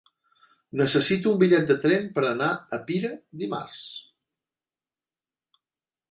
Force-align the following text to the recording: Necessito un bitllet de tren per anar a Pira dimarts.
Necessito 0.79 1.33
un 1.33 1.41
bitllet 1.41 1.67
de 1.71 1.75
tren 1.83 2.07
per 2.15 2.23
anar 2.29 2.47
a 2.77 2.79
Pira 2.87 3.11
dimarts. 3.41 3.83